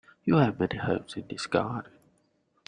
You 0.23 0.37
have 0.37 0.59
many 0.59 0.79
herbs 0.79 1.15
in 1.15 1.27
this 1.29 1.45
garden. 1.45 1.91